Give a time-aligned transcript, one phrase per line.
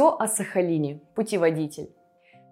[0.00, 0.98] Все о Сахалине.
[1.14, 1.90] Путеводитель.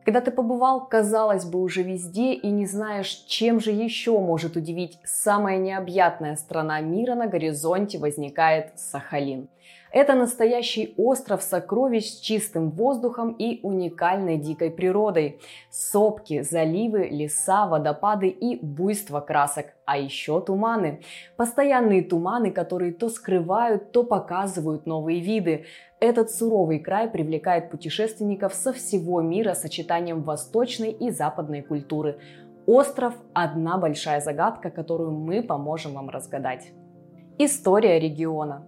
[0.05, 4.99] Когда ты побывал, казалось бы, уже везде и не знаешь, чем же еще может удивить
[5.03, 9.49] самая необъятная страна мира на горизонте возникает Сахалин.
[9.91, 15.41] Это настоящий остров сокровищ с чистым воздухом и уникальной дикой природой.
[15.71, 21.01] Сопки, заливы, леса, водопады и буйство красок, а еще туманы.
[21.37, 25.65] Постоянные туманы, которые то скрывают, то показывают новые виды.
[26.01, 32.19] Этот суровый край привлекает путешественников со всего мира сочетанием восточной и западной культуры.
[32.67, 36.73] Остров– одна большая загадка, которую мы поможем вам разгадать.
[37.39, 38.67] История региона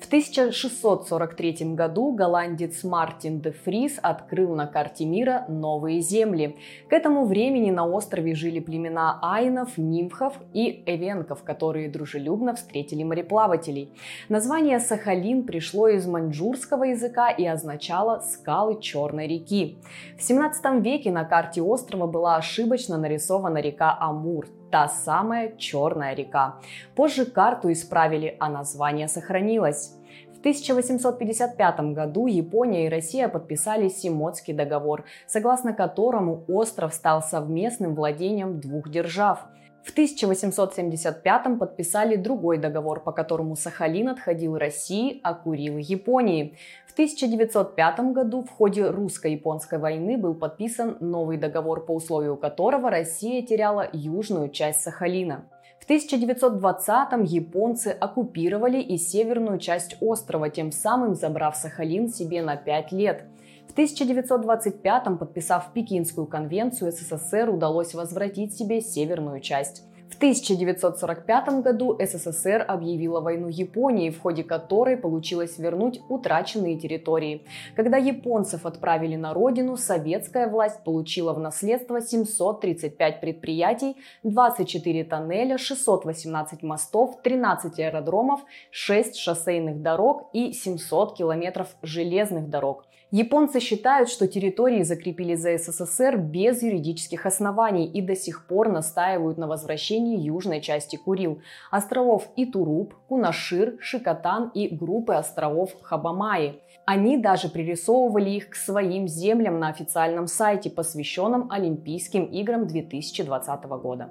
[0.00, 6.56] в 1643 году голландец Мартин де Фрис открыл на карте мира новые земли.
[6.88, 13.90] К этому времени на острове жили племена айнов, нимфов и эвенков, которые дружелюбно встретили мореплавателей.
[14.28, 19.78] Название Сахалин пришло из маньчжурского языка и означало «скалы Черной реки».
[20.18, 24.46] В 17 веке на карте острова была ошибочно нарисована река Амур,
[24.76, 26.56] та самая Черная река.
[26.94, 29.94] Позже карту исправили, а название сохранилось.
[30.34, 38.60] В 1855 году Япония и Россия подписали Симотский договор, согласно которому остров стал совместным владением
[38.60, 39.46] двух держав.
[39.86, 46.56] В 1875 подписали другой договор, по которому Сахалин отходил России, а Курил Японии.
[46.88, 53.46] В 1905 году в ходе русско-японской войны был подписан новый договор, по условию которого Россия
[53.46, 55.44] теряла южную часть Сахалина.
[55.78, 62.90] В 1920-м японцы оккупировали и северную часть острова, тем самым забрав Сахалин себе на 5
[62.90, 63.26] лет.
[63.68, 69.82] В 1925-м, подписав Пекинскую конвенцию, СССР удалось возвратить себе северную часть.
[70.08, 77.44] В 1945 году СССР объявила войну Японии, в ходе которой получилось вернуть утраченные территории.
[77.74, 86.62] Когда японцев отправили на родину, советская власть получила в наследство 735 предприятий, 24 тоннеля, 618
[86.62, 88.40] мостов, 13 аэродромов,
[88.70, 92.85] 6 шоссейных дорог и 700 километров железных дорог.
[93.12, 99.38] Японцы считают, что территории закрепили за СССР без юридических оснований и до сих пор настаивают
[99.38, 101.40] на возвращении южной части Курил,
[101.70, 106.60] островов Итуруп, Кунашир, Шикотан и группы островов Хабамаи.
[106.84, 114.10] Они даже пририсовывали их к своим землям на официальном сайте, посвященном Олимпийским играм 2020 года.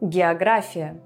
[0.00, 1.02] География.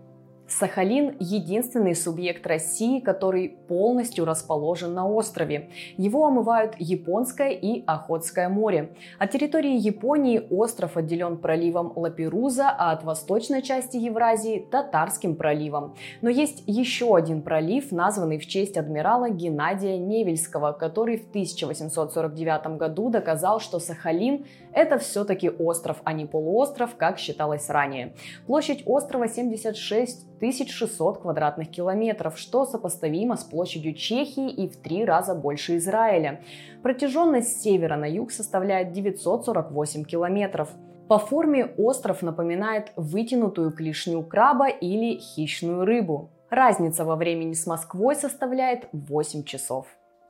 [0.49, 5.71] Сахалин– единственный субъект России, который полностью расположен на острове.
[5.97, 8.95] Его омывают Японское и Охотское море.
[9.19, 15.97] От территории Японии остров отделен проливом Лаперуза, а от восточной части Евразии– Татарским проливом.
[16.23, 23.11] Но есть еще один пролив, названный в честь адмирала Геннадия Невельского, который в 1849 году
[23.11, 28.15] доказал, что Сахалин– это все-таки остров, а не полуостров, как считалось ранее.
[28.47, 35.35] Площадь острова 76 1600 квадратных километров, что сопоставимо с площадью Чехии и в три раза
[35.35, 36.43] больше Израиля.
[36.83, 40.71] Протяженность с севера на юг составляет 948 километров.
[41.09, 46.31] По форме остров напоминает вытянутую клешню краба или хищную рыбу.
[46.51, 49.87] Разница во времени с Москвой составляет 8 часов.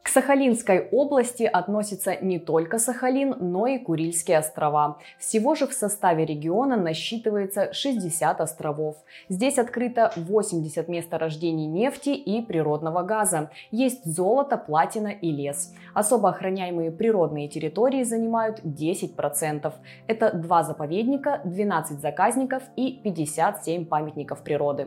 [0.07, 4.99] К Сахалинской области относится не только Сахалин, но и Курильские острова.
[5.19, 8.99] Всего же в составе региона насчитывается 60 островов.
[9.29, 13.51] Здесь открыто 80 месторождений нефти и природного газа.
[13.73, 15.75] Есть золото, платина и лес.
[15.93, 19.73] Особо охраняемые природные территории занимают 10%.
[20.07, 24.87] Это два заповедника, 12 заказников и 57 памятников природы.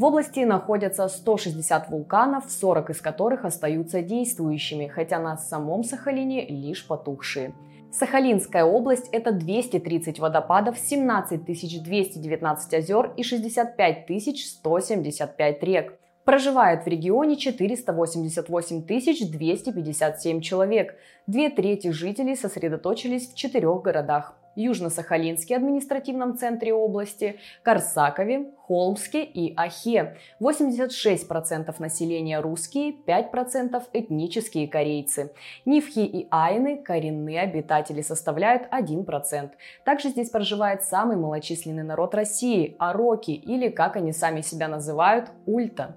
[0.00, 6.86] В области находятся 160 вулканов, 40 из которых остаются действующими, хотя на самом Сахалине лишь
[6.86, 7.52] потухшие.
[7.92, 15.98] Сахалинская область– это 230 водопадов, 17 219 озер и 65 175 рек.
[16.24, 20.94] Проживает в регионе 488 257 человек.
[21.26, 30.16] Две трети жителей сосредоточились в четырех городах Южно-Сахалинске административном центре области, Корсакове, Холмске и Ахе.
[30.40, 35.32] 86% населения русские, 5% этнические корейцы.
[35.64, 39.50] Нивхи и Айны, коренные обитатели, составляют 1%.
[39.84, 45.96] Также здесь проживает самый малочисленный народ России– Ароки, или, как они сами себя называют, Ульта.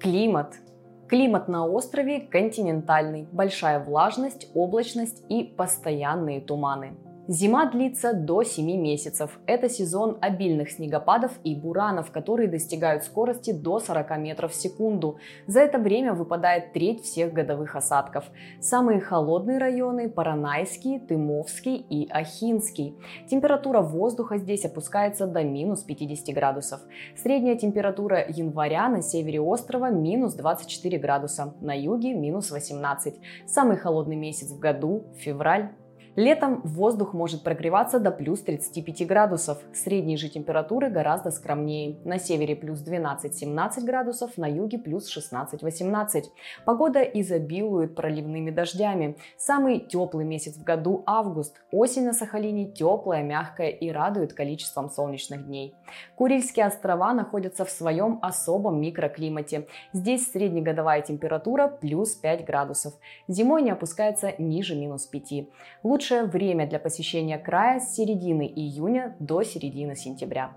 [0.00, 0.56] Климат–
[1.08, 6.96] Климат на острове континентальный, большая влажность, облачность и постоянные туманы.
[7.28, 9.40] Зима длится до 7 месяцев.
[9.46, 15.18] Это сезон обильных снегопадов и буранов, которые достигают скорости до 40 метров в секунду.
[15.48, 18.24] За это время выпадает треть всех годовых осадков.
[18.60, 22.96] Самые холодные районы– Паранайский, Тымовский и Ахинский.
[23.28, 26.80] Температура воздуха здесь опускается до минус 50 градусов.
[27.16, 33.14] Средняя температура января на севере острова– минус 24 градуса, на юге– минус 18.
[33.46, 35.70] Самый холодный месяц в году– февраль.
[36.16, 39.58] Летом воздух может прогреваться до плюс 35 градусов.
[39.74, 41.98] Средние же температуры гораздо скромнее.
[42.04, 46.24] На севере плюс 12-17 градусов, на юге плюс 16-18.
[46.64, 49.18] Погода изобилует проливными дождями.
[49.36, 51.60] Самый теплый месяц в году– август.
[51.70, 55.74] Осень на Сахалине теплая, мягкая и радует количеством солнечных дней.
[56.14, 59.66] Курильские острова находятся в своем особом микроклимате.
[59.92, 62.94] Здесь среднегодовая температура плюс 5 градусов.
[63.28, 65.48] Зимой не опускается ниже минус 5.
[65.82, 70.52] Лучше Лучшее время для посещения края с середины июня до середины сентября.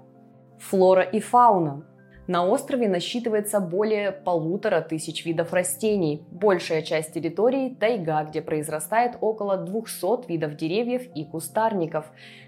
[0.60, 1.88] Флора и фауна.
[2.28, 6.22] На острове насчитывается более полутора тысяч видов растений.
[6.30, 12.06] Большая часть территории– тайга, где произрастает около 200 видов деревьев и кустарников.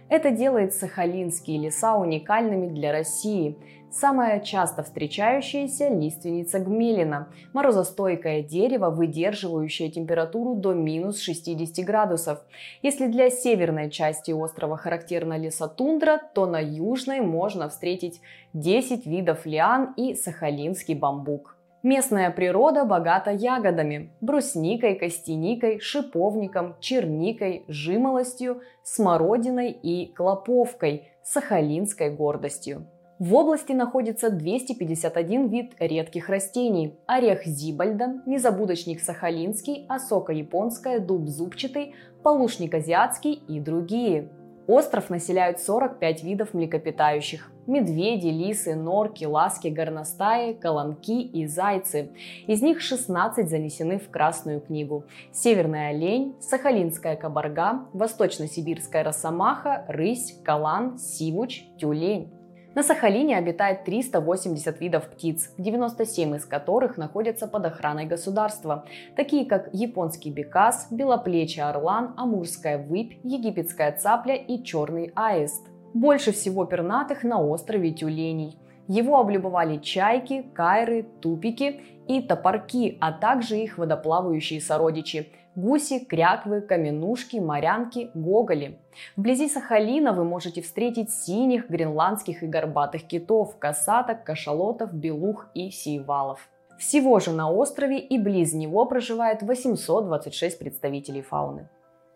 [0.07, 3.57] Это делает сахалинские леса уникальными для России.
[3.91, 12.39] Самая часто встречающаяся лиственница гмелина– морозостойкое дерево, выдерживающее температуру до минус 60 градусов.
[12.81, 18.21] Если для северной части острова характерна лесотундра, то на южной можно встретить
[18.53, 21.57] 10 видов лиан и сахалинский бамбук.
[21.83, 32.87] Местная природа богата ягодами– брусникой, костяникой, шиповником, черникой, жимолостью, смородиной и клоповкой– сахалинской гордостью.
[33.21, 36.95] В области находится 251 вид редких растений.
[37.05, 44.29] Орех зибальда, незабудочник сахалинский, осока японская, дуб зубчатый, полушник азиатский и другие.
[44.65, 47.51] Остров населяют 45 видов млекопитающих.
[47.67, 52.09] Медведи, лисы, норки, ласки, горностаи, колонки и зайцы.
[52.47, 55.05] Из них 16 занесены в Красную книгу.
[55.31, 62.40] Северная олень, сахалинская кабарга, восточно-сибирская росомаха, рысь, калан, сивуч, тюлень.
[62.73, 68.85] На Сахалине обитает 380 видов птиц, 97 из которых находятся под охраной государства,
[69.17, 75.67] такие как японский бекас, белоплечий орлан, амурская выпь, египетская цапля и черный аист.
[75.93, 78.57] Больше всего пернатых на острове тюленей.
[78.87, 87.37] Его облюбовали чайки, кайры, тупики и топорки, а также их водоплавающие сородичи– гуси, кряквы, каменушки,
[87.37, 88.79] морянки, гоголи.
[89.15, 96.49] Вблизи Сахалина вы можете встретить синих, гренландских и горбатых китов, касаток, кашалотов, белух и сейвалов.
[96.77, 101.69] Всего же на острове и близ него проживает 826 представителей фауны.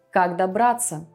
[0.09, 1.05] Как добраться?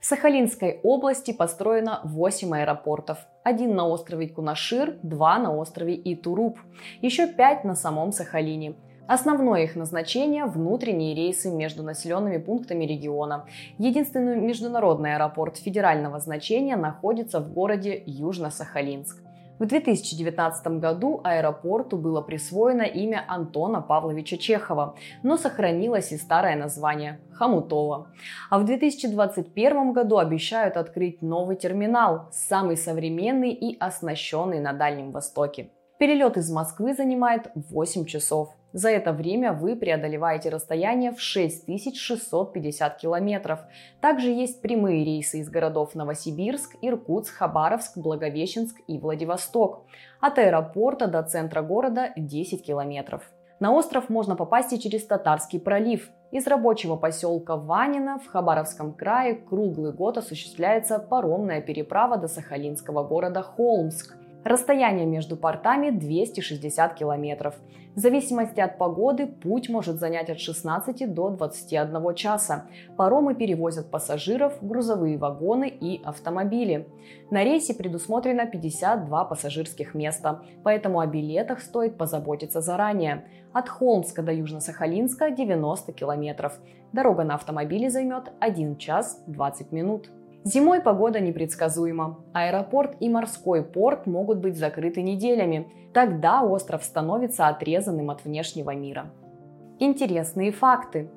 [0.00, 3.18] В Сахалинской области построено 8 аэропортов.
[3.42, 6.58] Один на острове Кунашир, два на острове Итуруп,
[7.00, 8.74] еще пять на самом Сахалине–
[9.08, 13.46] Основное их назначение– внутренние рейсы между населенными пунктами региона.
[13.78, 19.22] Единственный международный аэропорт федерального значения находится в городе Южно-Сахалинск.
[19.58, 27.20] В 2019 году аэропорту было присвоено имя Антона Павловича Чехова, но сохранилось и старое название–
[27.32, 28.08] Хомутова.
[28.50, 35.70] А в 2021 году обещают открыть новый терминал, самый современный и оснащенный на Дальнем Востоке.
[35.98, 38.48] Перелет из Москвы занимает 8 часов.
[38.72, 43.60] За это время вы преодолеваете расстояние в 6650 километров.
[44.00, 49.84] Также есть прямые рейсы из городов Новосибирск, Иркутск, Хабаровск, Благовещенск и Владивосток.
[50.20, 53.30] От аэропорта до центра города 10 километров.
[53.60, 56.10] На остров можно попасть и через Татарский пролив.
[56.32, 63.42] Из рабочего поселка Ванина в Хабаровском крае круглый год осуществляется паромная переправа до сахалинского города
[63.42, 64.16] Холмск.
[64.44, 67.54] Расстояние между портами 260 километров.
[67.94, 72.66] В зависимости от погоды путь может занять от 16 до 21 часа.
[72.96, 76.88] Паромы перевозят пассажиров, грузовые вагоны и автомобили.
[77.30, 83.24] На рейсе предусмотрено 52 пассажирских места, поэтому о билетах стоит позаботиться заранее.
[83.52, 86.58] От Холмска до Южно-Сахалинска 90 километров.
[86.92, 90.10] Дорога на автомобиле займет 1 час 20 минут.
[90.44, 92.18] Зимой погода непредсказуема.
[92.32, 95.70] Аэропорт и морской порт могут быть закрыты неделями.
[95.94, 99.12] Тогда остров становится отрезанным от внешнего мира.
[99.78, 101.08] Интересные факты.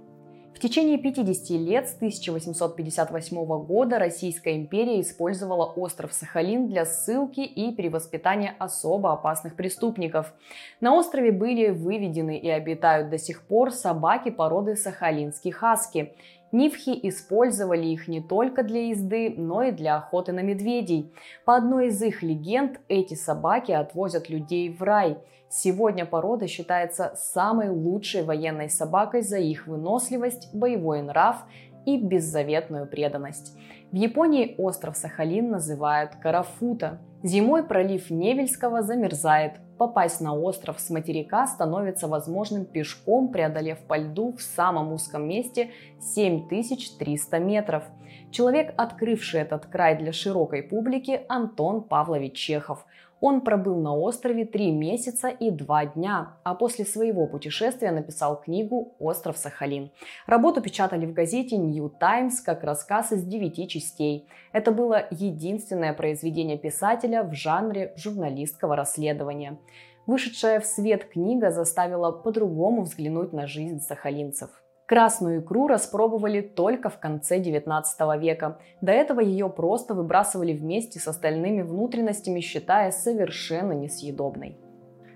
[0.53, 7.75] В течение 50 лет с 1858 года Российская империя использовала остров Сахалин для ссылки и
[7.75, 10.34] перевоспитания особо опасных преступников.
[10.79, 16.13] На острове были выведены и обитают до сих пор собаки породы сахалинский хаски.
[16.56, 21.14] Нивхи использовали их не только для езды, но и для охоты на медведей.
[21.44, 25.18] По одной из их легенд, эти собаки отвозят людей в рай.
[25.50, 31.44] Сегодня порода считается самой лучшей военной собакой за их выносливость, боевой нрав
[31.86, 33.58] и беззаветную преданность.
[33.92, 37.02] В Японии остров Сахалин называют Карафута.
[37.22, 39.56] Зимой пролив Невельского замерзает.
[39.77, 45.72] Попасть на остров с материка становится возможным пешком, преодолев по льду в самом узком месте
[46.00, 47.84] 7300 метров.
[48.32, 52.86] Человек, открывший этот край для широкой публики, Антон Павлович Чехов–
[53.22, 58.93] он пробыл на острове три месяца и два дня, а после своего путешествия написал книгу
[59.00, 59.91] «Остров Сахалин».
[60.27, 64.27] Работу печатали в газете New Times как рассказ из девяти частей.
[64.51, 69.57] Это было единственное произведение писателя в жанре журналистского расследования.
[70.05, 74.50] Вышедшая в свет книга заставила по-другому взглянуть на жизнь сахалинцев.
[74.86, 78.60] Красную икру распробовали только в конце 19 века.
[78.82, 84.60] До этого ее просто выбрасывали вместе с остальными внутренностями, считая совершенно несъедобной.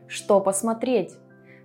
[0.07, 1.15] Что посмотреть?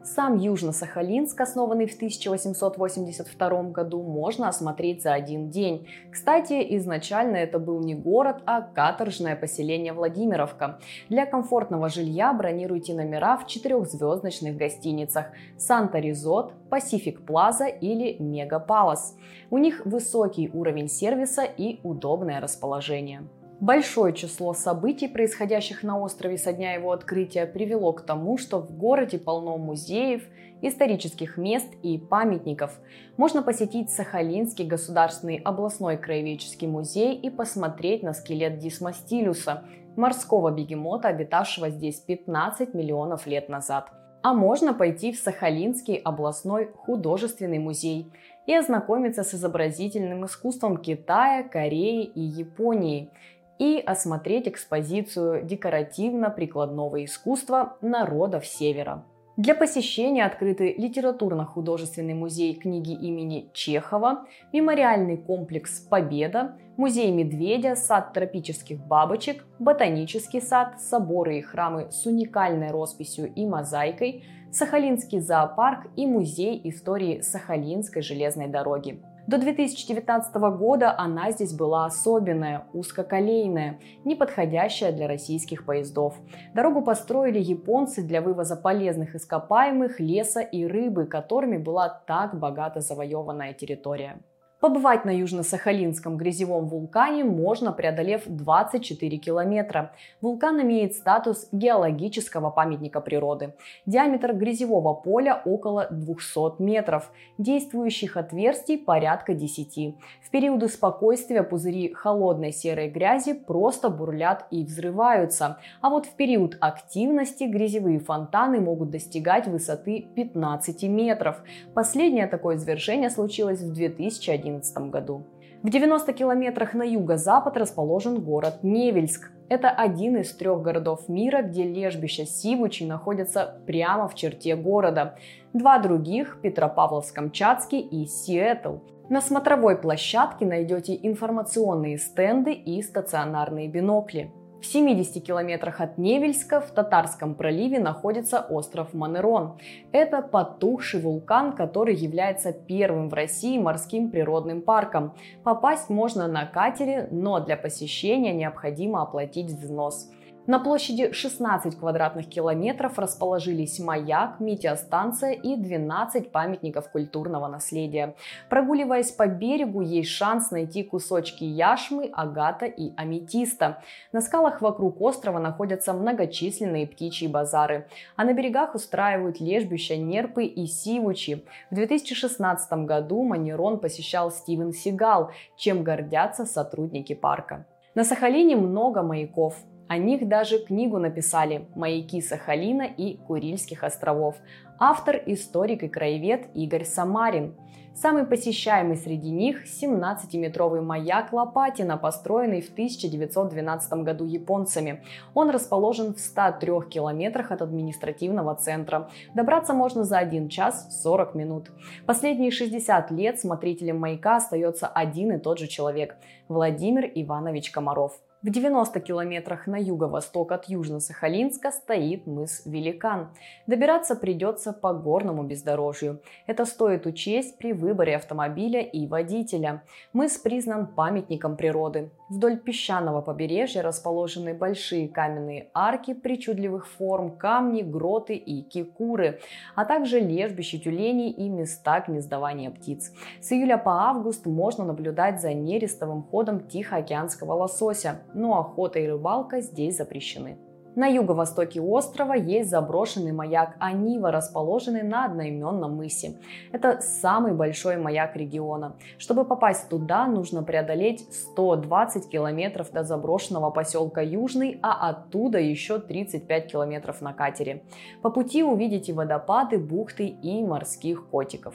[0.04, 5.88] Сам Южно-Сахалинск, основанный в 1882 году, можно осмотреть за один день.
[6.12, 10.78] Кстати, изначально это был не город, а каторжное поселение Владимировка.
[11.08, 19.16] Для комфортного жилья бронируйте номера в четырехзвездочных гостиницах Санта Ризот, Пасифик Плаза или Мега Палас.
[19.48, 23.22] У них высокий уровень сервиса и удобное расположение.
[23.64, 28.76] Большое число событий, происходящих на острове со дня его открытия, привело к тому, что в
[28.76, 30.22] городе полно музеев,
[30.60, 32.78] исторических мест и памятников.
[33.16, 39.64] Можно посетить Сахалинский государственный областной краеведческий музей и посмотреть на скелет Дисмастилюса,
[39.96, 43.90] морского бегемота, обитавшего здесь 15 миллионов лет назад.
[44.22, 48.12] А можно пойти в Сахалинский областной художественный музей
[48.46, 53.10] и ознакомиться с изобразительным искусством Китая, Кореи и Японии–
[53.58, 59.04] и осмотреть экспозицию декоративно-прикладного искусства народов Севера.
[59.36, 68.78] Для посещения открыты литературно-художественный музей книги имени Чехова, мемориальный комплекс «Победа», музей медведя, сад тропических
[68.78, 76.60] бабочек, ботанический сад, соборы и храмы с уникальной росписью и мозаикой, Сахалинский зоопарк и музей
[76.62, 79.02] истории Сахалинской железной дороги.
[79.26, 86.14] До 2019 года она здесь была особенная, узкоколейная, не подходящая для российских поездов.
[86.54, 93.54] Дорогу построили японцы для вывоза полезных ископаемых, леса и рыбы, которыми была так богато завоеванная
[93.54, 94.20] территория.
[94.64, 99.92] Побывать на Южно-Сахалинском грязевом вулкане можно, преодолев 24 километра.
[100.22, 103.52] Вулкан имеет статус геологического памятника природы.
[103.84, 107.12] Диаметр грязевого поля около 200 метров.
[107.36, 109.96] Действующих отверстий порядка 10.
[110.22, 115.58] В периоды спокойствия пузыри холодной серой грязи просто бурлят и взрываются.
[115.82, 121.42] А вот в период активности грязевые фонтаны могут достигать высоты 15 метров.
[121.74, 125.26] Последнее такое извержение случилось в 2011 2011 году.
[125.62, 129.30] В 90 километрах на юго-запад расположен город Невельск.
[129.48, 135.16] Это один из трех городов мира, где лежбища Сивучи находятся прямо в черте города.
[135.52, 138.76] Два других– Петропавловск-Камчатский и Сиэтл.
[139.08, 144.32] На смотровой площадке найдете информационные стенды и стационарные бинокли.
[144.64, 149.58] В 70 километрах от Невельска в Татарском проливе находится остров Манерон.
[149.92, 155.12] Это потухший вулкан, который является первым в России морским природным парком.
[155.42, 160.10] Попасть можно на катере, но для посещения необходимо оплатить взнос.
[160.46, 168.14] На площади 16 квадратных километров расположились маяк, метеостанция и 12 памятников культурного наследия.
[168.50, 173.82] Прогуливаясь по берегу, есть шанс найти кусочки яшмы, агата и аметиста.
[174.12, 180.66] На скалах вокруг острова находятся многочисленные птичьи базары, а на берегах устраивают лежбища нерпы и
[180.66, 181.42] сивучи.
[181.70, 187.64] В 2016 году Манерон посещал Стивен Сигал, чем гордятся сотрудники парка.
[187.94, 189.56] На Сахалине много маяков.
[189.86, 194.36] О них даже книгу написали «Маяки Сахалина и Курильских островов».
[194.78, 197.54] Автор– историк и краевед Игорь Самарин.
[197.94, 205.04] Самый посещаемый среди них– 17-метровый маяк Лопатина, построенный в 1912 году японцами.
[205.32, 209.10] Он расположен в 103 километрах от административного центра.
[209.34, 211.70] Добраться можно за 1 час 40 минут.
[212.04, 216.16] Последние 60 лет смотрителем маяка остается один и тот же человек–
[216.48, 218.18] Владимир Иванович Комаров.
[218.44, 223.28] В 90 километрах на юго-восток от Южно-Сахалинска стоит мыс Великан.
[223.66, 226.20] Добираться придется по горному бездорожью.
[226.46, 229.82] Это стоит учесть при выборе автомобиля и водителя.
[230.12, 232.10] Мыс признан памятником природы.
[232.28, 239.40] Вдоль песчаного побережья расположены большие каменные арки причудливых форм, камни, гроты и кикуры,
[239.74, 243.10] а также лежбища тюленей и места гнездования птиц.
[243.40, 249.60] С июля по август можно наблюдать за нерестовым ходом тихоокеанского лосося но охота и рыбалка
[249.60, 250.58] здесь запрещены.
[250.96, 256.36] На юго-востоке острова есть заброшенный маяк Анива, расположенный на одноименном мысе.
[256.70, 258.94] Это самый большой маяк региона.
[259.18, 266.70] Чтобы попасть туда, нужно преодолеть 120 километров до заброшенного поселка Южный, а оттуда еще 35
[266.70, 267.82] километров на катере.
[268.22, 271.74] По пути увидите водопады, бухты и морских котиков.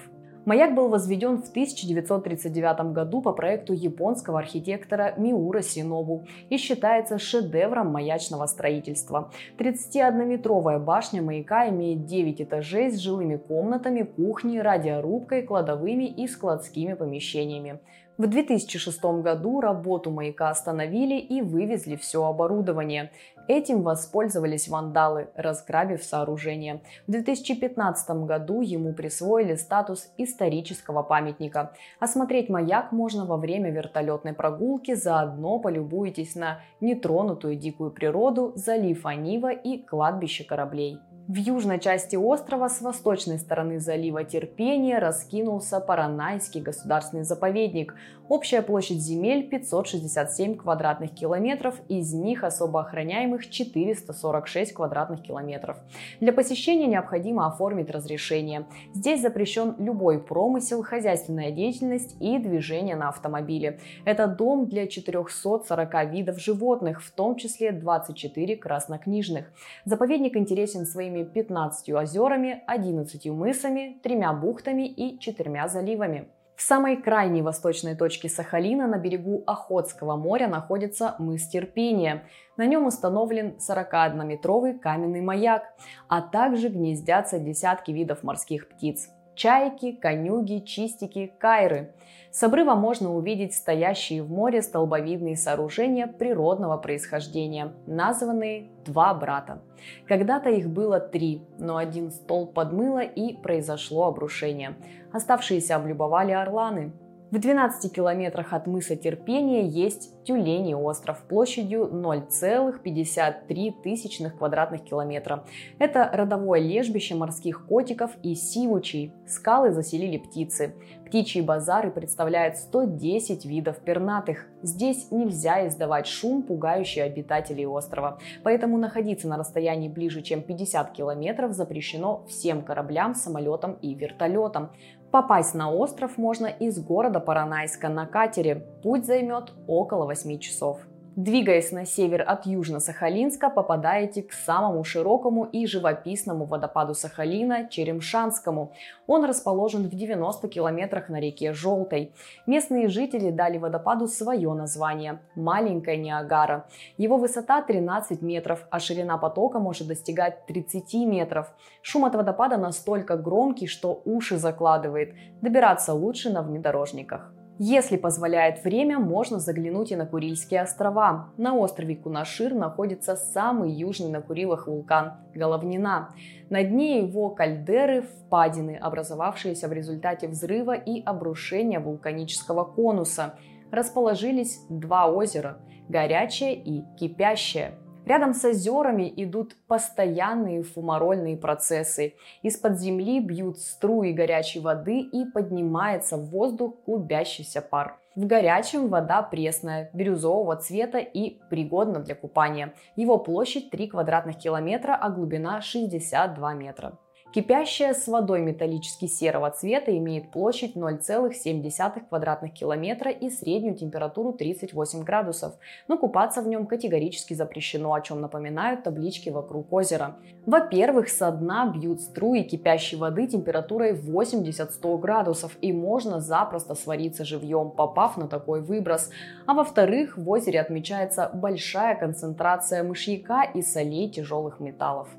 [0.50, 7.92] Маяк был возведен в 1939 году по проекту японского архитектора Миура Синобу и считается шедевром
[7.92, 9.32] маячного строительства.
[9.60, 17.80] 31-метровая башня маяка имеет 9 этажей с жилыми комнатами, кухней, радиорубкой, кладовыми и складскими помещениями.
[18.20, 23.12] В 2006 году работу маяка остановили и вывезли все оборудование.
[23.48, 26.82] Этим воспользовались вандалы, разграбив сооружение.
[27.08, 31.72] В 2015 году ему присвоили статус исторического памятника.
[32.02, 39.54] Осмотреть маяк можно во время вертолетной прогулки, заодно полюбуйтесь на нетронутую дикую природу, залив Анива
[39.54, 41.00] и кладбище кораблей.
[41.30, 47.94] В южной части острова с восточной стороны залива Терпения раскинулся Паранайский государственный заповедник.
[48.28, 55.78] Общая площадь земель 567 квадратных километров, из них особо охраняемых 446 квадратных километров.
[56.20, 58.66] Для посещения необходимо оформить разрешение.
[58.96, 63.80] Здесь запрещен любой промысел, хозяйственная деятельность и движение на автомобиле.
[64.04, 69.52] Это дом для 440 видов животных, в том числе 24 краснокнижных.
[69.86, 76.28] Заповедник интересен своими своими 15 озерами, 11 мысами, тремя бухтами и четырьмя заливами.
[76.56, 82.24] В самой крайней восточной точке Сахалина на берегу Охотского моря находится мыс Терпения.
[82.58, 85.64] На нем установлен 41-метровый каменный маяк,
[86.10, 89.08] а также гнездятся десятки видов морских птиц
[89.40, 91.94] чайки, конюги, чистики, кайры.
[92.30, 99.62] С обрыва можно увидеть стоящие в море столбовидные сооружения природного происхождения, названные «два брата».
[100.08, 104.76] Когда-то их было три, но один столб подмыло и произошло обрушение.
[105.14, 106.92] Оставшиеся облюбовали орланы.
[107.32, 115.46] В 12 километрах от мыса Терпения есть Тюлений остров площадью 0,53 тысячных квадратных километра.
[115.78, 119.14] Это родовое лежбище морских котиков и сивучей.
[119.28, 120.74] Скалы заселили птицы.
[121.06, 124.48] Птичьи базары представляют 110 видов пернатых.
[124.62, 128.20] Здесь нельзя издавать шум, пугающий обитателей острова.
[128.44, 134.72] Поэтому находиться на расстоянии ближе, чем 50 километров запрещено всем кораблям, самолетам и вертолетам.
[135.12, 138.68] Попасть на остров можно из города Паранайска на катере.
[138.84, 140.82] Путь займет около 8 часов.
[141.20, 148.72] Двигаясь на север от Южно-Сахалинска, попадаете к самому широкому и живописному водопаду Сахалина– Черемшанскому.
[149.06, 152.14] Он расположен в 90 километрах на реке Желтой.
[152.48, 156.70] Местные жители дали водопаду свое название– Маленькая Ниагара.
[156.96, 161.54] Его высота 13 метров, а ширина потока может достигать 30 метров.
[161.82, 165.14] Шум от водопада настолько громкий, что уши закладывает.
[165.42, 167.34] Добираться лучше на внедорожниках.
[167.62, 171.34] Если позволяет время, можно заглянуть и на Курильские острова.
[171.36, 176.16] На острове Кунашир находится самый южный на Курилах вулкан– Головнина.
[176.50, 183.34] На дне его кальдеры– впадины, образовавшиеся в результате взрыва и обрушения вулканического конуса.
[183.72, 185.58] Расположились два озера–
[185.90, 187.74] горячее и кипящее–
[188.10, 192.16] Рядом с озерами идут постоянные фумарольные процессы.
[192.42, 198.00] Из-под земли бьют струи горячей воды и поднимается в воздух клубящийся пар.
[198.16, 202.74] В горячем вода пресная, бирюзового цвета и пригодна для купания.
[202.96, 206.98] Его площадь 3 квадратных километра, а глубина 62 метра.
[207.32, 215.04] Кипящая с водой металлически серого цвета имеет площадь 0,7 квадратных километра и среднюю температуру 38
[215.04, 215.54] градусов,
[215.88, 220.16] но купаться в нем категорически запрещено, о чем напоминают таблички вокруг озера.
[220.48, 227.70] Во-первых, со дна бьют струи кипящей воды температурой 80-100 градусов и можно запросто свариться живьем,
[227.70, 229.12] попав на такой выброс.
[229.46, 235.10] А во-вторых, в озере отмечается большая концентрация мышьяка и солей тяжелых металлов.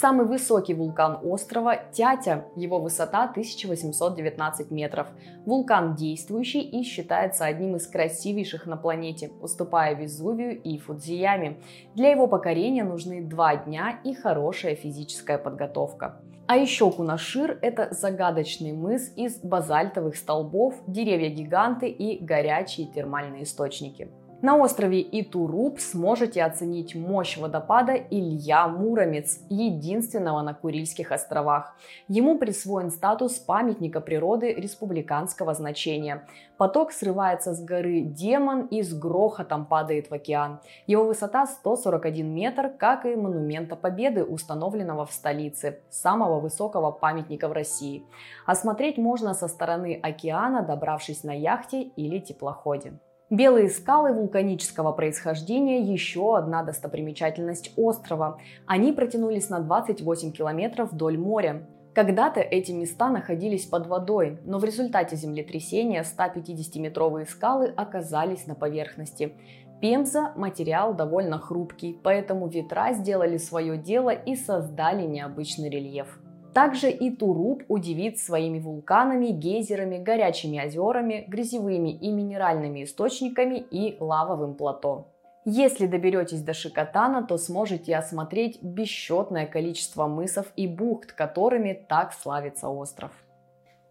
[0.00, 5.06] Самый высокий вулкан острова– Тятя, его высота 1819 метров.
[5.46, 11.58] Вулкан действующий и считается одним из красивейших на планете, уступая Везувию и Фудзияме.
[11.94, 16.20] Для его покорения нужны два дня и хорошая физическая подготовка.
[16.48, 24.10] А еще Кунашир– это загадочный мыс из базальтовых столбов, деревья-гиганты и горячие термальные источники.
[24.42, 31.76] На острове Итуруп сможете оценить мощь водопада Илья Муромец, единственного на Курильских островах.
[32.08, 36.26] Ему присвоен статус памятника природы республиканского значения.
[36.58, 40.60] Поток срывается с горы Демон и с грохотом падает в океан.
[40.86, 47.52] Его высота 141 метр, как и монумента Победы, установленного в столице, самого высокого памятника в
[47.52, 48.04] России.
[48.46, 52.94] Осмотреть можно со стороны океана, добравшись на яхте или теплоходе.
[53.30, 58.38] Белые скалы вулканического происхождения– еще одна достопримечательность острова.
[58.66, 61.66] Они протянулись на 28 километров вдоль моря.
[61.94, 69.32] Когда-то эти места находились под водой, но в результате землетрясения 150-метровые скалы оказались на поверхности.
[69.80, 76.18] Пемза– материал довольно хрупкий, поэтому ветра сделали свое дело и создали необычный рельеф.
[76.54, 84.54] Также и Туруп удивит своими вулканами, гейзерами, горячими озерами, грязевыми и минеральными источниками и лавовым
[84.54, 85.08] плато.
[85.44, 92.68] Если доберетесь до Шикотана, то сможете осмотреть бесчетное количество мысов и бухт, которыми так славится
[92.68, 93.10] остров.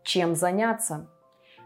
[0.04, 1.08] Чем заняться?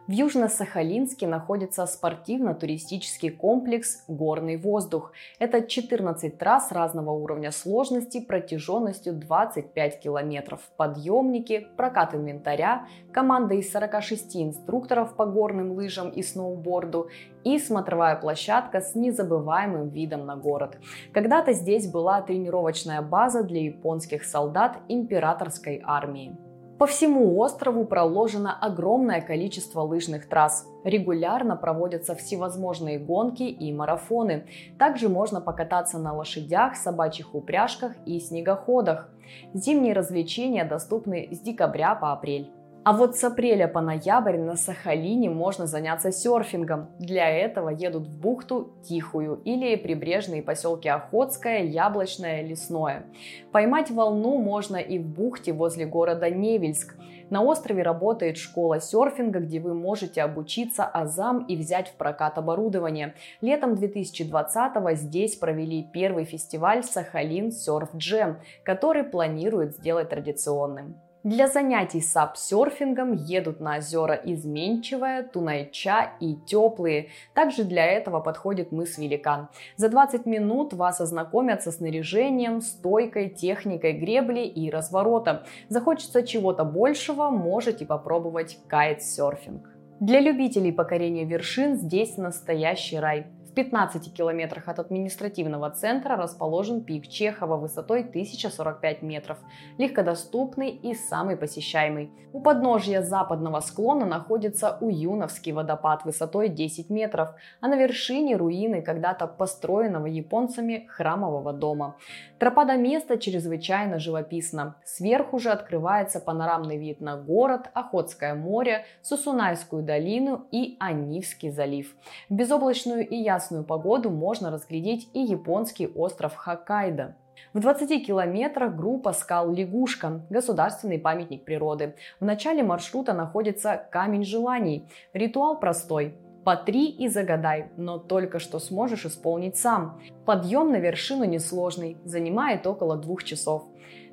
[0.07, 5.11] В Южно-Сахалинске находится спортивно-туристический комплекс «Горный воздух».
[5.37, 14.37] Это 14 трасс разного уровня сложности протяженностью 25 километров, подъемники, прокат инвентаря, команда из 46
[14.37, 17.09] инструкторов по горным лыжам и сноуборду
[17.43, 20.77] и смотровая площадка с незабываемым видом на город.
[21.11, 26.46] Когда-то здесь была тренировочная база для японских солдат императорской армии.
[26.77, 30.67] По всему острову проложено огромное количество лыжных трасс.
[30.83, 34.45] Регулярно проводятся всевозможные гонки и марафоны.
[34.77, 39.09] Также можно покататься на лошадях, собачьих упряжках и снегоходах.
[39.55, 42.51] Зимние развлечения доступны с декабря по апрель.
[42.87, 46.87] А вот с апреля по ноябрь на Сахалине можно заняться серфингом.
[46.99, 53.05] Для этого едут в бухту Тихую или прибрежные поселки Охотское, Яблочное, Лесное.
[53.51, 56.95] Поймать волну можно и в бухте возле города Невельск.
[57.29, 63.15] На острове работает школа серфинга, где вы можете обучиться азам и взять в прокат оборудование.
[63.41, 70.95] Летом 2020 здесь провели первый фестиваль Сахалин Серф Джем, который планируют сделать традиционным.
[71.27, 77.09] Для занятий сапсерфингом едут на озера Изменчивая, Тунайча и Теплые.
[77.33, 79.49] Также для этого подходит мыс Великан.
[79.75, 85.45] За 20 минут вас ознакомят со снаряжением, стойкой, техникой гребли и разворота.
[85.67, 89.67] Захочется чего-то большего, можете попробовать кайтсерфинг.
[89.99, 93.25] Для любителей покорения вершин здесь настоящий рай.
[93.57, 99.39] 15 километрах от административного центра расположен пик Чехова высотой 1045 метров,
[99.79, 102.11] легкодоступный и самый посещаемый.
[102.33, 109.25] У подножья западного склона находится Уюновский водопад высотой 10 метров, а на вершине руины когда-то
[109.25, 111.95] построенного японцами храмового дома.
[112.37, 114.75] Тропа до места чрезвычайно живописна.
[114.85, 121.95] Сверху же открывается панорамный вид на город, Охотское море, Сусунайскую долину и Анивский залив.
[122.29, 127.15] В безоблачную и ясную прекрасную погоду можно разглядеть и японский остров Хоккайдо.
[127.53, 131.95] В 20 километрах группа скал Лягушка, государственный памятник природы.
[132.19, 134.83] В начале маршрута находится камень желаний.
[135.13, 136.15] Ритуал простой.
[136.43, 140.01] По три и загадай, но только что сможешь исполнить сам.
[140.25, 143.63] Подъем на вершину несложный, занимает около двух часов.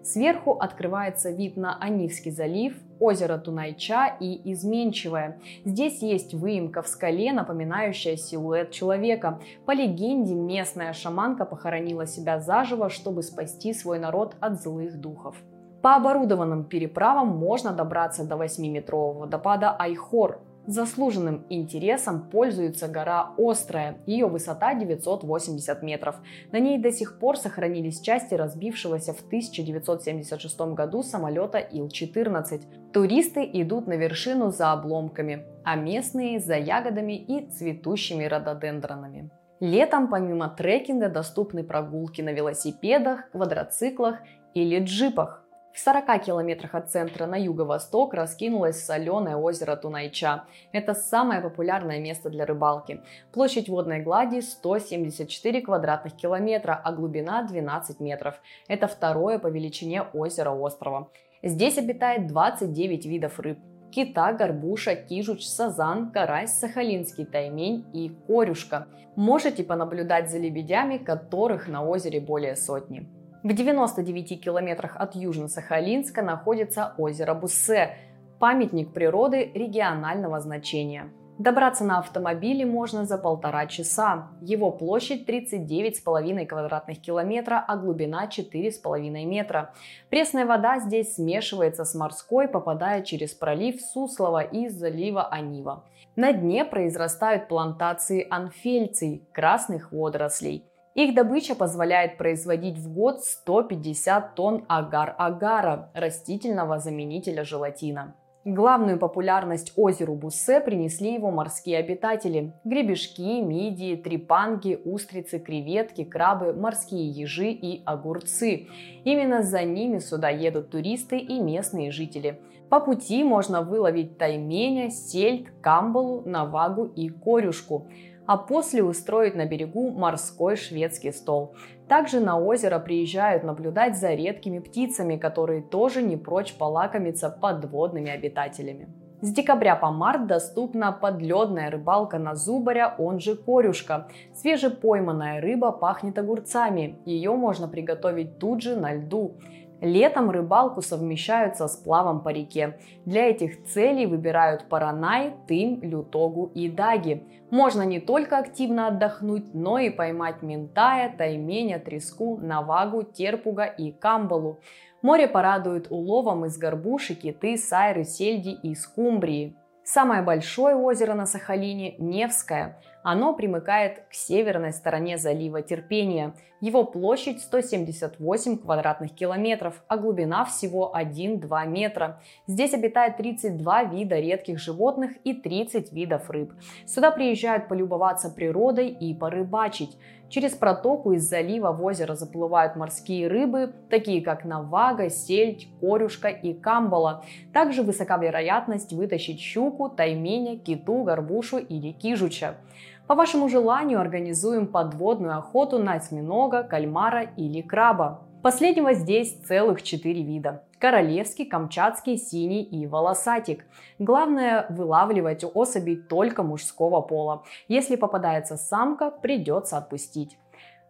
[0.02, 5.38] Сверху открывается вид на Анивский залив, озеро Тунайча и Изменчивое.
[5.64, 9.40] Здесь есть выемка в скале, напоминающая силуэт человека.
[9.66, 15.36] По легенде, местная шаманка похоронила себя заживо, чтобы спасти свой народ от злых духов.
[15.82, 23.98] По оборудованным переправам можно добраться до 8-метрового водопада Айхор, Заслуженным интересом пользуется гора Острая.
[24.06, 26.16] Ее высота 980 метров.
[26.52, 32.92] На ней до сих пор сохранились части разбившегося в 1976 году самолета Ил-14.
[32.92, 39.30] Туристы идут на вершину за обломками, а местные за ягодами и цветущими рододендронами.
[39.60, 44.16] Летом помимо трекинга доступны прогулки на велосипедах, квадроциклах
[44.54, 45.43] или джипах.
[45.74, 50.44] В 40 километрах от центра на юго-восток раскинулось соленое озеро Тунайча.
[50.70, 53.00] Это самое популярное место для рыбалки.
[53.32, 58.40] Площадь водной глади 174 квадратных километра, а глубина 12 метров.
[58.68, 61.08] Это второе по величине озеро острова.
[61.42, 63.58] Здесь обитает 29 видов рыб
[63.90, 68.86] кита, горбуша, кижуч, сазан, карась, сахалинский таймень и корюшка.
[69.16, 73.08] Можете понаблюдать за лебедями, которых на озере более сотни.
[73.44, 77.94] В 99 километрах от Южно-Сахалинска находится озеро Буссе,
[78.38, 81.12] памятник природы регионального значения.
[81.38, 84.28] Добраться на автомобиле можно за полтора часа.
[84.40, 89.74] Его площадь 39,5 квадратных километра, а глубина 4,5 метра.
[90.08, 95.84] Пресная вода здесь смешивается с морской, попадая через пролив Суслова и залива Анива.
[96.16, 100.64] На дне произрастают плантации анфельций, красных водорослей.
[100.94, 108.14] Их добыча позволяет производить в год 150 тонн агар-агара, растительного заменителя желатина.
[108.44, 112.52] Главную популярность озеру Буссе принесли его морские обитатели.
[112.62, 118.68] Гребешки, мидии, трепанги, устрицы, креветки, крабы, морские ежи и огурцы.
[119.04, 122.38] Именно за ними сюда едут туристы и местные жители.
[122.68, 127.88] По пути можно выловить тайменя, сельдь, камбалу, навагу и корюшку
[128.26, 131.54] а после устроить на берегу морской шведский стол.
[131.88, 138.88] Также на озеро приезжают наблюдать за редкими птицами, которые тоже не прочь полакомиться подводными обитателями.
[139.24, 144.08] С декабря по март доступна подледная рыбалка на зубаря, он же корюшка.
[144.34, 146.98] Свежепойманная рыба пахнет огурцами.
[147.06, 149.38] Ее можно приготовить тут же на льду.
[149.84, 152.78] Летом рыбалку совмещают со сплавом по реке.
[153.04, 157.22] Для этих целей выбирают Паранай, Тым, Лютогу и Даги.
[157.50, 164.58] Можно не только активно отдохнуть, но и поймать ментая, тайменя, треску, навагу, терпуга и камбалу.
[165.02, 169.54] Море порадует уловом из горбуши, киты, сайры, сельди и скумбрии.
[169.84, 172.80] Самое большое озеро на Сахалине– Невское.
[173.02, 176.34] Оно примыкает к северной стороне залива Терпения.
[176.64, 182.22] Его площадь 178 квадратных километров, а глубина всего 1-2 метра.
[182.46, 186.54] Здесь обитает 32 вида редких животных и 30 видов рыб.
[186.86, 189.98] Сюда приезжают полюбоваться природой и порыбачить.
[190.30, 196.54] Через протоку из залива в озеро заплывают морские рыбы, такие как навага, сельдь, корюшка и
[196.54, 197.26] камбала.
[197.52, 202.56] Также высока вероятность вытащить щуку, тайменя, киту, горбушу или кижуча.
[203.06, 208.22] По вашему желанию организуем подводную охоту на осьминога, кальмара или краба.
[208.42, 210.64] Последнего здесь целых четыре вида.
[210.78, 213.66] Королевский, камчатский, синий и волосатик.
[213.98, 217.42] Главное вылавливать особей только мужского пола.
[217.68, 220.38] Если попадается самка, придется отпустить.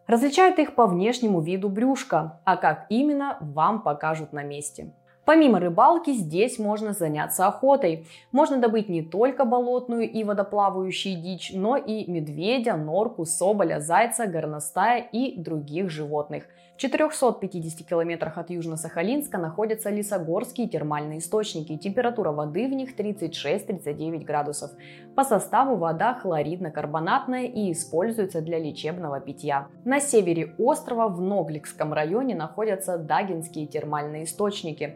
[0.07, 4.93] Различают их по внешнему виду брюшка, а как именно, вам покажут на месте.
[5.25, 8.07] Помимо рыбалки, здесь можно заняться охотой.
[8.31, 14.99] Можно добыть не только болотную и водоплавающую дичь, но и медведя, норку, соболя, зайца, горностая
[14.99, 16.45] и других животных.
[16.75, 21.77] В 450 километрах от Южно-Сахалинска находятся Лисогорские термальные источники.
[21.77, 24.71] Температура воды в них 36-39 градусов.
[25.15, 29.69] По составу вода хлоридно-карбонатная и используется для лечебного питья.
[29.85, 34.95] На севере острова в Ногликском районе находятся Дагинские термальные источники.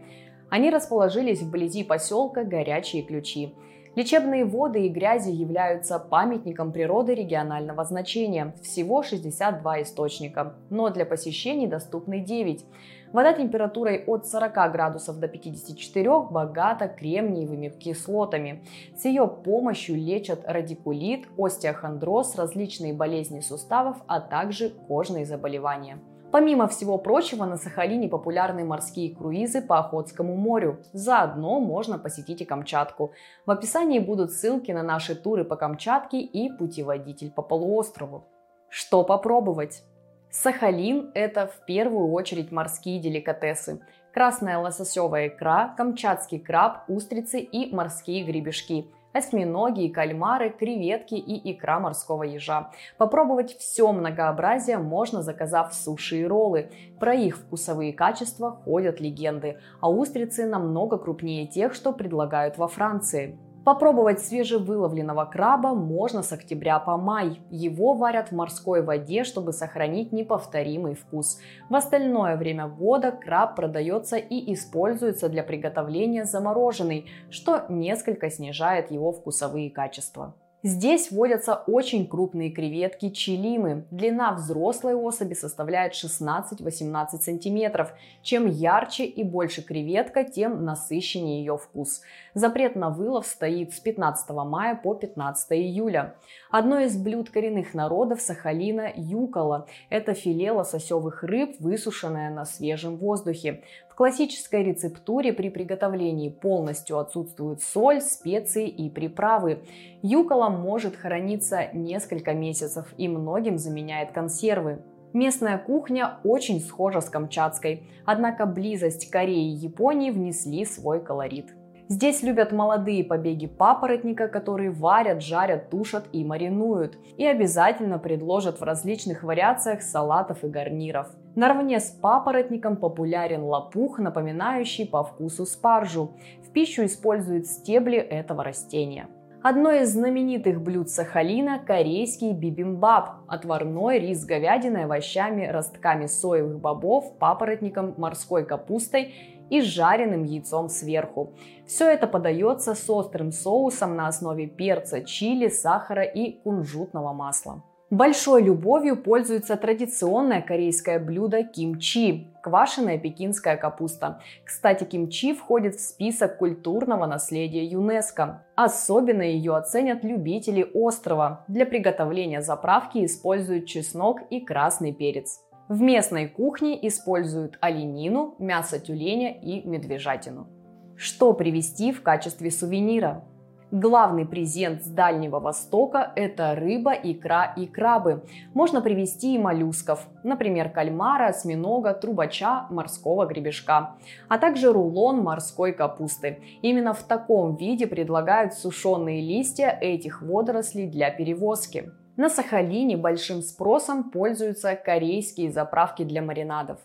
[0.50, 3.56] Они расположились вблизи поселка Горячие Ключи.
[4.00, 8.56] Лечебные воды и грязи являются памятником природы регионального значения.
[8.64, 12.64] Всего 62 источника, но для посещений доступны 9.
[13.12, 18.64] Вода температурой от 40 градусов до 54 богата кремниевыми кислотами.
[18.96, 26.00] С ее помощью лечат радикулит, остеохондроз, различные болезни суставов, а также кожные заболевания.
[26.32, 30.80] Помимо всего прочего, на Сахалине популярны морские круизы по Охотскому морю.
[30.94, 33.14] Заодно можно посетить и Камчатку.
[33.48, 38.28] В описании будут ссылки на наши туры по Камчатке и путеводитель по полуострову.
[38.70, 39.84] Что попробовать?
[40.30, 43.82] Сахалин– это в первую очередь морские деликатесы.
[44.14, 51.80] Красная лососевая икра, камчатский краб, устрицы и морские гребешки– осьминоги и кальмары, креветки и икра
[51.80, 52.72] морского ежа.
[52.98, 56.72] Попробовать все многообразие можно, заказав суши и роллы.
[57.00, 63.38] Про их вкусовые качества ходят легенды, а устрицы намного крупнее тех, что предлагают во Франции.
[63.70, 67.40] Попробовать свежевыловленного краба можно с октября по май.
[67.52, 71.38] Его варят в морской воде, чтобы сохранить неповторимый вкус.
[71.70, 79.12] В остальное время года краб продается и используется для приготовления замороженный, что несколько снижает его
[79.12, 80.34] вкусовые качества.
[80.62, 83.86] Здесь водятся очень крупные креветки чилимы.
[83.92, 87.94] Длина взрослой особи составляет 16-18 сантиметров.
[88.24, 92.02] Чем ярче и больше креветка, тем насыщеннее ее вкус.
[92.34, 96.16] Запрет на вылов стоит с 15 мая по 15 июля.
[96.52, 99.66] Одно из блюд коренных народов Сахалина– юкола.
[99.90, 103.64] Это филе лососевых рыб, высушенное на свежем воздухе
[104.00, 109.60] классической рецептуре при приготовлении полностью отсутствуют соль, специи и приправы.
[110.02, 114.82] Юкола может храниться несколько месяцев и многим заменяет консервы.
[115.12, 121.54] Местная кухня очень схожа с камчатской, однако близость Кореи и Японии внесли свой колорит.
[121.92, 127.00] Здесь любят молодые побеги папоротника, которые варят, жарят, тушат и маринуют.
[127.18, 131.08] И обязательно предложат в различных вариациях салатов и гарниров.
[131.36, 136.12] Наравне с папоротником популярен лопух, напоминающий по вкусу спаржу.
[136.48, 139.08] В пищу используют стебли этого растения.
[139.42, 147.18] Одно из знаменитых блюд Сахалина– корейский бибимбап– отварной рис с говядиной, овощами, ростками соевых бобов,
[147.18, 151.34] папоротником, морской капустой и жареным яйцом сверху.
[151.66, 157.64] Все это подается с острым соусом на основе перца, чили, сахара и кунжутного масла.
[157.92, 164.22] Большой любовью пользуется традиционное корейское блюдо кимчи– квашеная пекинская капуста.
[164.46, 168.46] Кстати, кимчи входит в список культурного наследия ЮНЕСКО.
[168.56, 171.46] Особенно ее оценят любители острова.
[171.48, 175.40] Для приготовления заправки используют чеснок и красный перец.
[175.70, 180.48] В местной кухне используют оленину, мясо тюленя и медвежатину.
[180.96, 183.24] Что привезти в качестве сувенира?
[183.70, 188.24] Главный презент с Дальнего Востока– это рыба, икра и крабы.
[188.56, 193.96] Можно привезти и моллюсков, например, кальмара, осьминога, трубача, морского гребешка,
[194.28, 196.40] а также рулон морской капусты.
[196.64, 201.92] Именно в таком виде предлагают сушеные листья этих водорослей для перевозки.
[202.20, 206.78] На Сахалине большим спросом пользуются корейские заправки для маринадов.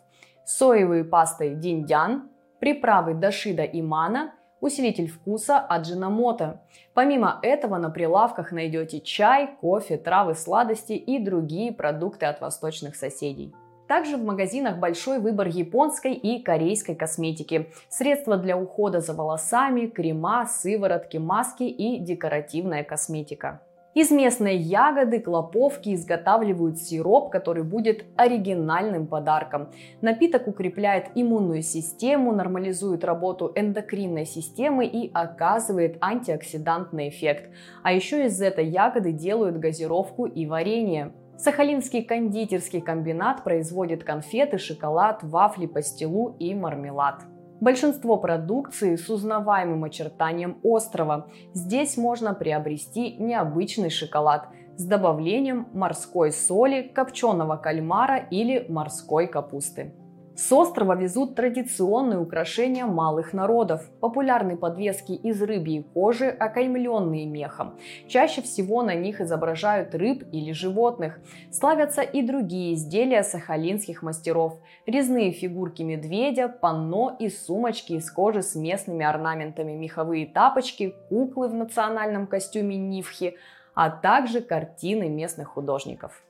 [0.44, 2.28] Соевые пасты диндян,
[2.60, 6.62] приправы дашида и мана, усилитель вкуса аджинамота.
[6.92, 13.52] Помимо этого на прилавках найдете чай, кофе, травы, сладости и другие продукты от восточных соседей.
[13.88, 20.46] Также в магазинах большой выбор японской и корейской косметики, средства для ухода за волосами, крема,
[20.46, 23.60] сыворотки, маски и декоративная косметика.
[23.94, 29.68] Из местной ягоды клоповки изготавливают сироп, который будет оригинальным подарком.
[30.00, 37.50] Напиток укрепляет иммунную систему, нормализует работу эндокринной системы и оказывает антиоксидантный эффект.
[37.84, 41.12] А еще из этой ягоды делают газировку и варенье.
[41.38, 47.22] Сахалинский кондитерский комбинат производит конфеты, шоколад, вафли, пастилу и мармелад.
[47.60, 51.28] Большинство продукции с узнаваемым очертанием острова.
[51.54, 59.94] Здесь можно приобрести необычный шоколад с добавлением морской соли, копченого кальмара или морской капусты.
[60.36, 67.78] С острова везут традиционные украшения малых народов, популярные подвески из рыбьей кожи, окаймленные мехом.
[68.08, 71.20] Чаще всего на них изображают рыб или животных.
[71.52, 74.58] Славятся и другие изделия сахалинских мастеров.
[74.86, 81.54] Резные фигурки медведя, панно и сумочки из кожи с местными орнаментами, меховые тапочки, куклы в
[81.54, 83.36] национальном костюме нивхи,
[83.74, 86.24] а также картины местных художников.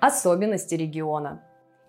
[0.00, 1.42] Особенности региона.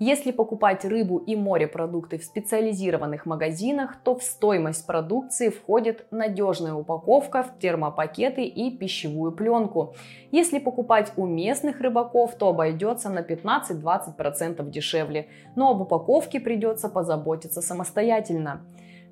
[0.06, 7.44] Если покупать рыбу и морепродукты в специализированных магазинах, то в стоимость продукции входит надежная упаковка
[7.44, 9.96] в термопакеты и пищевую пленку.
[10.30, 17.62] Если покупать у местных рыбаков, то обойдется на 15-20% дешевле, но об упаковке придется позаботиться
[17.62, 18.66] самостоятельно.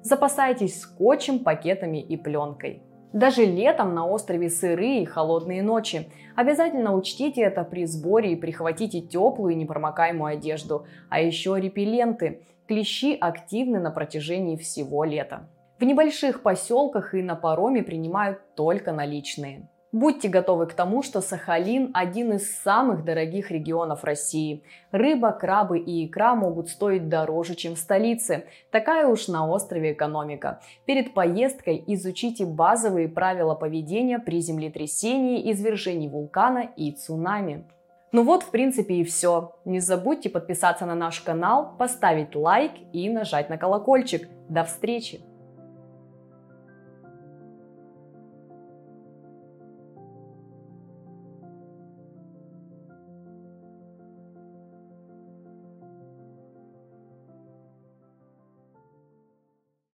[0.03, 2.83] Запасайтесь скотчем, пакетами и пленкой.
[3.13, 6.09] Даже летом на острове сырые и холодные ночи.
[6.35, 10.85] Обязательно учтите это при сборе и прихватите теплую и непромокаемую одежду.
[11.09, 12.43] А еще репелленты.
[12.67, 15.49] Клещи активны на протяжении всего лета.
[15.77, 19.67] В небольших поселках и на пароме принимают только наличные.
[19.91, 24.63] Будьте готовы к тому, что Сахалин– один из самых дорогих регионов России.
[24.91, 28.45] Рыба, крабы и икра могут стоить дороже, чем в столице.
[28.71, 30.61] Такая уж на острове экономика.
[30.85, 37.65] Перед поездкой изучите базовые правила поведения при землетрясении, извержении вулкана и цунами.
[38.13, 39.55] Ну вот, в принципе, и все.
[39.65, 44.29] Не забудьте подписаться на наш канал, поставить лайк и нажать на колокольчик.
[44.47, 45.21] До встречи!